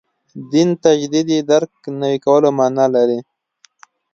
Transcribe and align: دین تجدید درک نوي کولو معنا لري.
دین 0.51 0.69
تجدید 0.83 1.29
درک 1.49 1.71
نوي 2.01 2.17
کولو 2.25 2.49
معنا 2.57 2.85
لري. 2.95 3.19